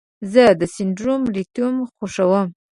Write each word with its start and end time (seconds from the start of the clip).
زه 0.33 0.43
د 0.59 0.61
سندرو 0.75 1.15
ریتم 1.35 1.75
خوښوم. 1.95 2.47